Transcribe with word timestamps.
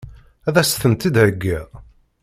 Ad 0.47 0.55
as-tent-id-theggiḍ? 0.61 1.69